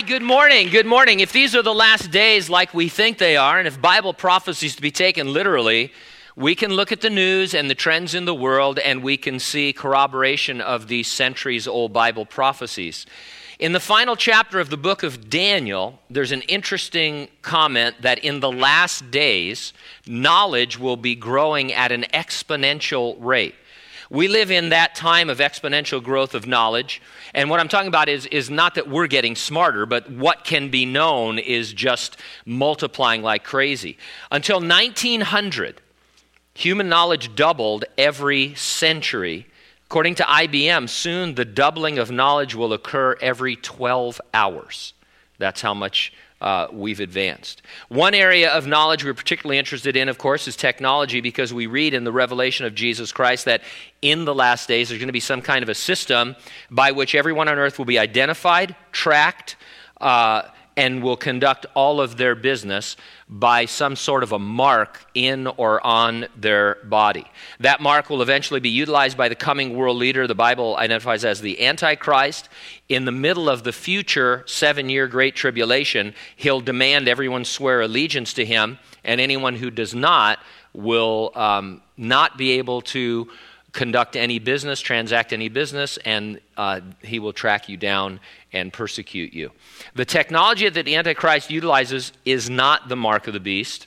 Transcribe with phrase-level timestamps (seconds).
[0.00, 0.68] good morning.
[0.68, 1.18] Good morning.
[1.18, 4.76] If these are the last days like we think they are, and if Bible prophecies
[4.76, 5.92] to be taken literally,
[6.36, 9.40] we can look at the news and the trends in the world and we can
[9.40, 13.06] see corroboration of these centuries old Bible prophecies.
[13.58, 18.38] In the final chapter of the book of Daniel, there's an interesting comment that in
[18.38, 19.72] the last days,
[20.06, 23.56] knowledge will be growing at an exponential rate.
[24.10, 27.02] We live in that time of exponential growth of knowledge.
[27.34, 30.70] And what I'm talking about is, is not that we're getting smarter, but what can
[30.70, 32.16] be known is just
[32.46, 33.98] multiplying like crazy.
[34.30, 35.82] Until 1900,
[36.54, 39.46] human knowledge doubled every century.
[39.86, 44.94] According to IBM, soon the doubling of knowledge will occur every 12 hours.
[45.36, 47.62] That's how much uh, we've advanced.
[47.88, 51.94] One area of knowledge we're particularly interested in, of course, is technology because we read
[51.94, 53.62] in the revelation of Jesus Christ that
[54.02, 56.36] in the last days there's going to be some kind of a system
[56.70, 59.56] by which everyone on earth will be identified, tracked,
[60.00, 60.42] uh,
[60.78, 62.96] and will conduct all of their business
[63.28, 67.24] by some sort of a mark in or on their body.
[67.58, 71.40] That mark will eventually be utilized by the coming world leader, the Bible identifies as
[71.40, 72.48] the Antichrist.
[72.88, 78.32] In the middle of the future seven year Great Tribulation, he'll demand everyone swear allegiance
[78.34, 80.38] to him, and anyone who does not
[80.72, 83.28] will um, not be able to
[83.72, 88.20] conduct any business, transact any business, and uh, he will track you down
[88.52, 89.50] and persecute you.
[89.94, 93.86] The technology that the Antichrist utilizes is not the mark of the beast.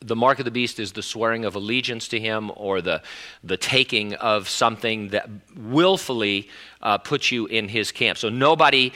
[0.00, 3.02] The mark of the beast is the swearing of allegiance to him or the,
[3.42, 6.48] the taking of something that willfully
[6.80, 8.16] uh, puts you in his camp.
[8.16, 8.92] So nobody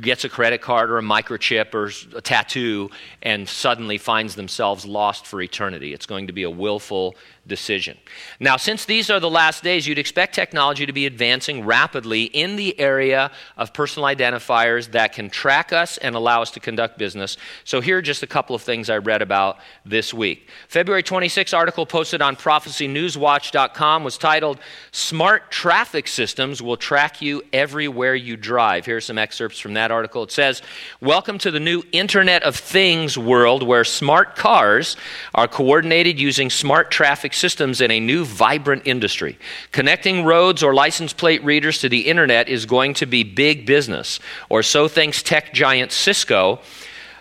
[0.00, 2.90] gets a credit card or a microchip or a tattoo
[3.22, 5.92] and suddenly finds themselves lost for eternity.
[5.92, 7.14] It's going to be a willful
[7.46, 7.98] decision.
[8.38, 12.54] Now, since these are the last days, you'd expect technology to be advancing rapidly in
[12.54, 17.36] the area of personal identifiers that can track us and allow us to conduct business.
[17.64, 20.48] So, here are just a couple of things I read about this week.
[20.68, 24.60] February 26 article posted on prophecynewswatch.com was titled
[24.92, 28.86] Smart Traffic Systems Will Track You Everywhere You Drive.
[28.86, 30.22] Here are some excerpts from that article.
[30.22, 30.62] It says,
[31.00, 34.96] Welcome to the new Internet of Things world where smart cars
[35.34, 39.38] are coordinated using smart traffic systems in a new, vibrant industry.
[39.70, 44.20] Connecting roads or license plate readers to the internet is going to be big business,
[44.48, 46.60] or so thinks tech giant Cisco.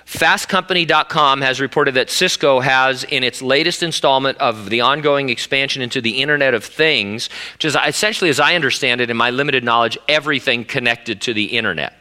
[0.06, 6.02] FastCompany.com has reported that Cisco has, in its latest installment of the ongoing expansion into
[6.02, 9.98] the Internet of Things, which is essentially, as I understand it, in my limited knowledge,
[10.10, 11.94] everything connected to the Internet.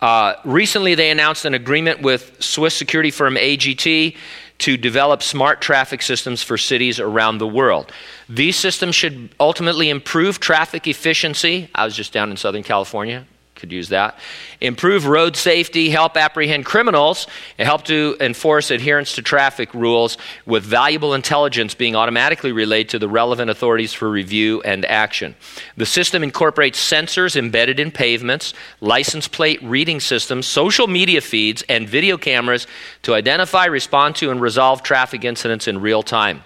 [0.00, 4.16] Uh, recently, they announced an agreement with Swiss security firm AGT
[4.62, 7.92] to develop smart traffic systems for cities around the world.
[8.28, 11.68] These systems should ultimately improve traffic efficiency.
[11.74, 13.26] I was just down in Southern California
[13.62, 14.18] could use that.
[14.60, 17.28] Improve road safety, help apprehend criminals,
[17.58, 22.98] and help to enforce adherence to traffic rules with valuable intelligence being automatically relayed to
[22.98, 25.36] the relevant authorities for review and action.
[25.76, 31.88] The system incorporates sensors embedded in pavements, license plate reading systems, social media feeds, and
[31.88, 32.66] video cameras
[33.02, 36.42] to identify, respond to, and resolve traffic incidents in real time.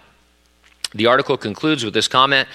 [0.97, 2.49] The article concludes with this comment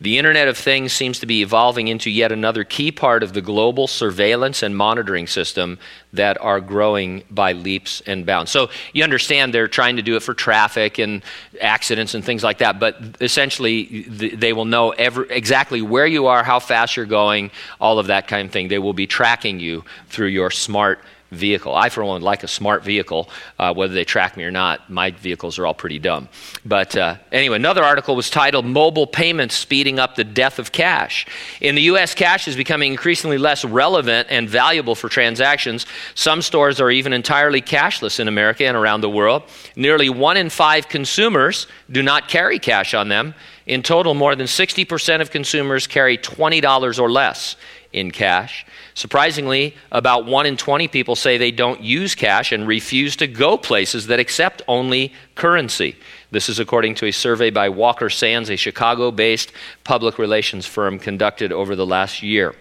[0.00, 3.40] the Internet of Things seems to be evolving into yet another key part of the
[3.40, 5.80] global surveillance and monitoring system
[6.12, 8.52] that are growing by leaps and bounds.
[8.52, 11.24] So you understand they're trying to do it for traffic and
[11.60, 16.44] accidents and things like that, but essentially they will know every, exactly where you are,
[16.44, 18.68] how fast you're going, all of that kind of thing.
[18.68, 21.74] They will be tracking you through your smart vehicle.
[21.74, 23.28] I, for one, like a smart vehicle,
[23.58, 24.88] uh, whether they track me or not.
[24.88, 26.28] My vehicles are all pretty dumb.
[26.64, 31.26] But uh, anyway, another article was titled Mobile Payments Speeding Up the Death of Cash.
[31.60, 35.86] In the U.S., cash is becoming increasingly less relevant and valuable for transactions.
[36.14, 39.42] Some stores are even entirely cashless in America and around the world.
[39.76, 43.34] Nearly one in five consumers do not carry cash on them.
[43.66, 47.56] In total, more than 60% of consumers carry $20 or less
[47.92, 48.66] in cash.
[48.94, 53.56] Surprisingly, about 1 in 20 people say they don't use cash and refuse to go
[53.56, 55.96] places that accept only currency.
[56.30, 59.52] This is according to a survey by Walker Sands, a Chicago based
[59.84, 62.54] public relations firm conducted over the last year.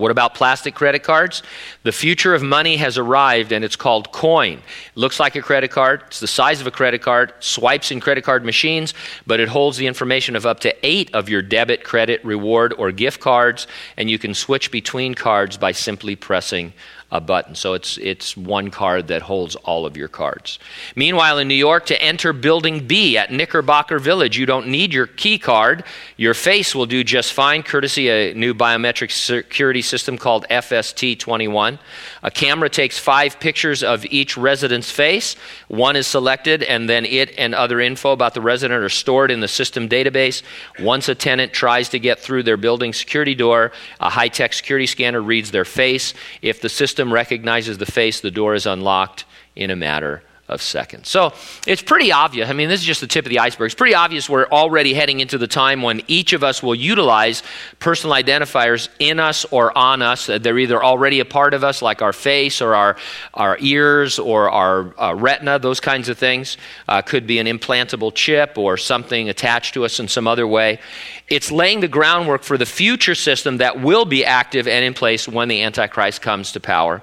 [0.00, 1.42] What about plastic credit cards?
[1.82, 4.54] The future of money has arrived and it's called coin.
[4.54, 4.62] It
[4.96, 8.24] looks like a credit card, it's the size of a credit card, swipes in credit
[8.24, 8.94] card machines,
[9.26, 12.90] but it holds the information of up to eight of your debit, credit, reward, or
[12.92, 13.66] gift cards,
[13.98, 16.72] and you can switch between cards by simply pressing
[17.12, 17.54] a button.
[17.54, 20.58] So it's, it's one card that holds all of your cards.
[20.94, 25.06] Meanwhile, in New York, to enter Building B at Knickerbocker Village, you don't need your
[25.06, 25.84] key card.
[26.16, 31.78] Your face will do just fine, courtesy a new biometric security system called FST 21.
[32.22, 35.34] A camera takes five pictures of each resident's face.
[35.68, 39.40] One is selected, and then it and other info about the resident are stored in
[39.40, 40.42] the system database.
[40.78, 44.86] Once a tenant tries to get through their building security door, a high tech security
[44.86, 46.14] scanner reads their face.
[46.42, 46.68] If the
[47.00, 49.24] system recognizes the face, the door is unlocked
[49.56, 51.08] in a matter of seconds.
[51.08, 51.32] So
[51.66, 52.50] it's pretty obvious.
[52.50, 53.66] I mean, this is just the tip of the iceberg.
[53.66, 57.42] It's pretty obvious we're already heading into the time when each of us will utilize
[57.78, 60.26] personal identifiers in us or on us.
[60.26, 62.96] They're either already a part of us, like our face or our,
[63.32, 66.56] our ears or our uh, retina, those kinds of things.
[66.88, 70.80] Uh, could be an implantable chip or something attached to us in some other way.
[71.28, 75.28] It's laying the groundwork for the future system that will be active and in place
[75.28, 77.02] when the Antichrist comes to power.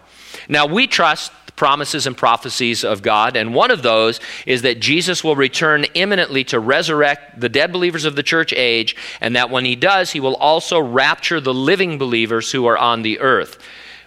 [0.49, 3.36] Now, we trust promises and prophecies of God.
[3.36, 8.06] And one of those is that Jesus will return imminently to resurrect the dead believers
[8.06, 11.98] of the church age, and that when he does, he will also rapture the living
[11.98, 13.57] believers who are on the earth.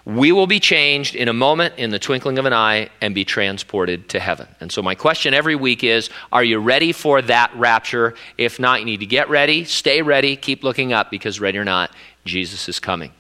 [0.06, 3.25] We will be changed in a moment, in the twinkling of an eye, and be
[3.25, 4.49] transported to heaven.
[4.58, 8.14] And so, my question every week is Are you ready for that rapture?
[8.38, 11.64] If not, you need to get ready, stay ready, keep looking up, because ready or
[11.64, 11.91] not,
[12.25, 13.12] Jesus is coming.